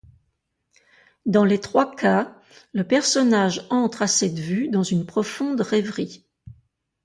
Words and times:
Dans 1.27 1.45
les 1.45 1.59
trois 1.61 1.95
cas, 1.95 2.35
le 2.73 2.83
personnage 2.83 3.67
entre 3.69 4.01
à 4.01 4.07
cette 4.07 4.39
vue 4.39 4.67
dans 4.67 4.81
une 4.81 5.05
profonde 5.05 5.61
rêverie. 5.61 6.25